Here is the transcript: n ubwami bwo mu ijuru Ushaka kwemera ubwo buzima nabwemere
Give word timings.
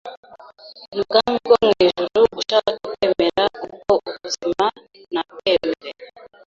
n 0.93 0.97
ubwami 1.03 1.37
bwo 1.45 1.55
mu 1.63 1.71
ijuru 1.85 2.19
Ushaka 2.41 2.69
kwemera 2.83 3.43
ubwo 3.93 4.09
buzima 4.21 4.65
nabwemere 5.13 5.89